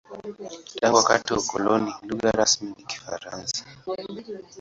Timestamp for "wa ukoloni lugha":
1.33-2.31